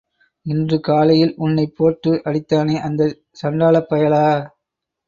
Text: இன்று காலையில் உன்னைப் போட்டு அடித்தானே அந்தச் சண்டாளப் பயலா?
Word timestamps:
இன்று 0.45 0.77
காலையில் 0.79 1.33
உன்னைப் 1.37 1.75
போட்டு 1.75 2.13
அடித்தானே 2.25 2.77
அந்தச் 2.81 3.17
சண்டாளப் 3.41 3.89
பயலா? 3.89 4.25